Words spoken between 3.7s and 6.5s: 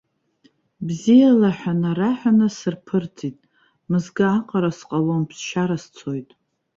мызкы аҟара сҟалом, ԥсшьара сцоит.